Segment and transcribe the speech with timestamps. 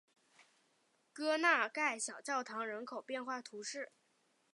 [1.13, 3.91] 戈纳盖小教堂人口变化图示